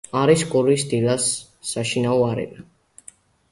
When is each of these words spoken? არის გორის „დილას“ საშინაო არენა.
არის 0.19 0.43
გორის 0.53 0.85
„დილას“ 0.93 1.27
საშინაო 1.73 2.25
არენა. 2.31 2.67